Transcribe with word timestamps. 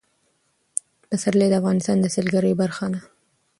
پسرلی 1.09 1.47
د 1.49 1.53
افغانستان 1.61 1.97
د 2.01 2.05
سیلګرۍ 2.15 2.53
برخه 2.61 2.85
ده. 2.93 2.99